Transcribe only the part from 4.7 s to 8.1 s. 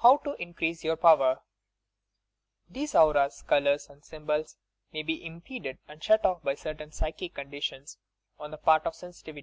may be impeded or shut off by certain psychic conditions